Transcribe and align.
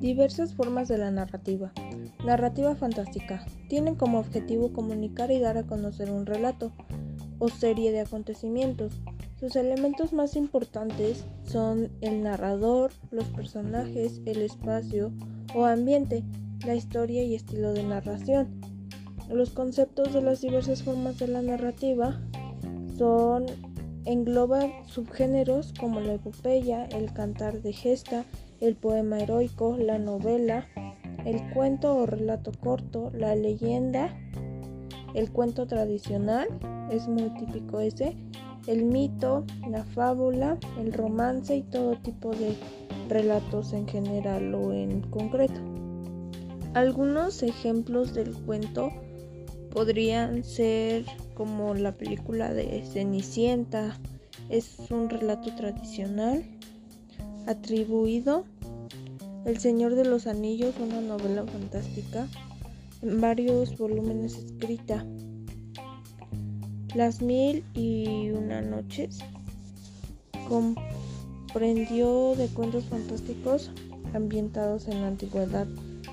Diversas 0.00 0.54
formas 0.54 0.88
de 0.88 0.96
la 0.96 1.10
narrativa. 1.10 1.72
Narrativa 2.24 2.74
fantástica. 2.74 3.44
Tienen 3.68 3.96
como 3.96 4.18
objetivo 4.18 4.72
comunicar 4.72 5.30
y 5.30 5.38
dar 5.38 5.58
a 5.58 5.66
conocer 5.66 6.10
un 6.10 6.24
relato 6.24 6.72
o 7.38 7.50
serie 7.50 7.92
de 7.92 8.00
acontecimientos. 8.00 8.98
Sus 9.38 9.56
elementos 9.56 10.14
más 10.14 10.36
importantes 10.36 11.26
son 11.44 11.90
el 12.00 12.22
narrador, 12.22 12.92
los 13.10 13.26
personajes, 13.26 14.22
el 14.24 14.40
espacio 14.40 15.12
o 15.54 15.66
ambiente, 15.66 16.24
la 16.64 16.74
historia 16.74 17.22
y 17.22 17.34
estilo 17.34 17.74
de 17.74 17.82
narración. 17.82 18.58
Los 19.28 19.50
conceptos 19.50 20.14
de 20.14 20.22
las 20.22 20.40
diversas 20.40 20.82
formas 20.82 21.18
de 21.18 21.28
la 21.28 21.42
narrativa 21.42 22.18
son 22.96 23.44
engloban 24.06 24.72
subgéneros 24.86 25.74
como 25.78 26.00
la 26.00 26.14
epopeya, 26.14 26.86
el 26.86 27.12
cantar 27.12 27.60
de 27.60 27.74
gesta, 27.74 28.24
el 28.60 28.76
poema 28.76 29.18
heroico, 29.18 29.76
la 29.76 29.98
novela, 29.98 30.66
el 31.24 31.50
cuento 31.52 31.96
o 31.96 32.06
relato 32.06 32.52
corto, 32.52 33.10
la 33.14 33.34
leyenda, 33.34 34.16
el 35.14 35.30
cuento 35.30 35.66
tradicional, 35.66 36.48
es 36.90 37.08
muy 37.08 37.30
típico 37.34 37.80
ese, 37.80 38.16
el 38.66 38.84
mito, 38.84 39.44
la 39.68 39.84
fábula, 39.84 40.58
el 40.78 40.92
romance 40.92 41.56
y 41.56 41.62
todo 41.62 41.96
tipo 41.96 42.30
de 42.30 42.54
relatos 43.08 43.72
en 43.72 43.88
general 43.88 44.54
o 44.54 44.72
en 44.72 45.00
concreto. 45.10 45.60
Algunos 46.74 47.42
ejemplos 47.42 48.14
del 48.14 48.34
cuento 48.34 48.90
podrían 49.72 50.44
ser 50.44 51.04
como 51.34 51.74
la 51.74 51.92
película 51.92 52.52
de 52.52 52.84
Cenicienta, 52.84 53.98
es 54.48 54.78
un 54.90 55.08
relato 55.08 55.54
tradicional 55.54 56.44
atribuido 57.50 58.44
El 59.44 59.58
Señor 59.58 59.96
de 59.96 60.04
los 60.04 60.28
Anillos, 60.28 60.76
una 60.78 61.00
novela 61.00 61.44
fantástica 61.44 62.28
en 63.02 63.20
varios 63.20 63.76
volúmenes 63.76 64.36
escrita. 64.36 65.04
Las 66.94 67.22
mil 67.22 67.64
y 67.74 68.30
una 68.30 68.62
noches 68.62 69.18
comprendió 70.48 72.36
de 72.36 72.46
cuentos 72.48 72.84
fantásticos 72.84 73.72
ambientados 74.14 74.86
en 74.86 75.00
la 75.00 75.08
antigüedad 75.08 75.66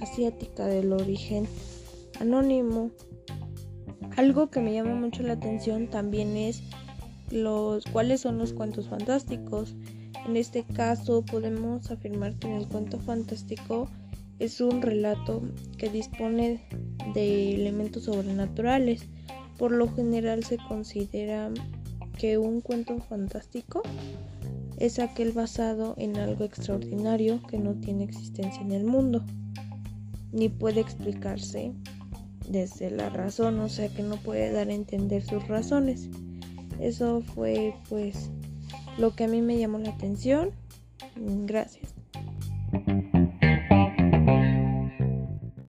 asiática 0.00 0.66
del 0.66 0.92
origen 0.92 1.46
anónimo. 2.18 2.90
Algo 4.16 4.50
que 4.50 4.60
me 4.60 4.72
llama 4.72 4.94
mucho 4.94 5.22
la 5.22 5.34
atención 5.34 5.88
también 5.88 6.36
es 6.36 6.62
los 7.30 7.84
cuáles 7.86 8.20
son 8.20 8.38
los 8.38 8.52
cuentos 8.52 8.88
fantásticos. 8.88 9.74
En 10.26 10.36
este 10.36 10.64
caso 10.64 11.24
podemos 11.24 11.90
afirmar 11.90 12.34
que 12.38 12.54
el 12.56 12.68
cuento 12.68 12.98
fantástico 12.98 13.88
es 14.38 14.60
un 14.60 14.82
relato 14.82 15.42
que 15.76 15.90
dispone 15.90 16.66
de 17.14 17.54
elementos 17.54 18.04
sobrenaturales. 18.04 19.06
Por 19.58 19.72
lo 19.72 19.92
general 19.94 20.44
se 20.44 20.58
considera 20.68 21.50
que 22.18 22.38
un 22.38 22.60
cuento 22.60 22.98
fantástico 22.98 23.82
es 24.78 24.98
aquel 24.98 25.32
basado 25.32 25.94
en 25.98 26.16
algo 26.16 26.44
extraordinario 26.44 27.42
que 27.46 27.58
no 27.58 27.74
tiene 27.74 28.04
existencia 28.04 28.62
en 28.62 28.72
el 28.72 28.84
mundo, 28.84 29.22
ni 30.32 30.48
puede 30.48 30.80
explicarse 30.80 31.72
desde 32.48 32.90
la 32.90 33.10
razón, 33.10 33.60
o 33.60 33.68
sea 33.68 33.88
que 33.88 34.02
no 34.02 34.16
puede 34.16 34.50
dar 34.50 34.68
a 34.68 34.74
entender 34.74 35.22
sus 35.22 35.46
razones. 35.48 36.08
Eso 36.80 37.22
fue 37.34 37.74
pues 37.88 38.30
lo 38.98 39.14
que 39.14 39.24
a 39.24 39.28
mí 39.28 39.42
me 39.42 39.58
llamó 39.58 39.78
la 39.78 39.90
atención. 39.90 40.50
Gracias. 41.16 41.99